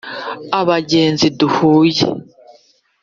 Abagenzi 0.59 1.25
duhuye 1.39 2.05